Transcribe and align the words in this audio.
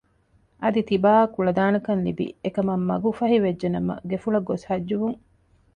އަދި 0.61 0.81
ތިބާއަށް 0.89 1.33
ކުޅަދާނަކަން 1.35 2.01
ލިބި 2.05 2.27
އެ 2.43 2.49
ކަމަށް 2.55 2.85
މަގު 2.89 3.09
ފަހި 3.19 3.37
ވެއްޖެ 3.43 3.67
ނަމަ 3.75 3.93
ގެފުޅަށް 4.09 4.47
ގޮސް 4.49 4.65
ޙައްޖުވުން 4.69 5.17